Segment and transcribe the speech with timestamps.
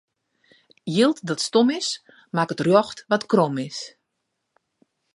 [0.83, 1.89] Jild dat stom is,
[2.35, 3.79] makket rjocht wat krom is.